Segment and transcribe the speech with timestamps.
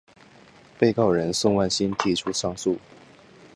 [0.79, 2.75] 被告人宋万新提出上诉。